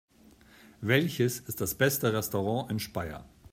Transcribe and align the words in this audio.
Welches 0.81 1.39
ist 1.41 1.61
das 1.61 1.75
beste 1.75 2.11
Restaurant 2.11 2.71
in 2.71 2.79
Speyer? 2.79 3.23